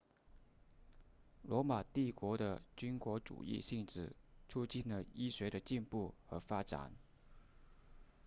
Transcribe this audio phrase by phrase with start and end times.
[1.43, 4.15] 罗马帝国的军国主义性质
[4.49, 6.91] 促进了医学的进步和发展